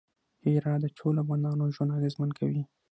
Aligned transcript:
هرات 0.45 0.79
د 0.83 0.85
ټولو 0.97 1.17
افغانانو 1.23 1.73
ژوند 1.75 1.95
اغېزمن 1.97 2.29
کوي. 2.39 2.61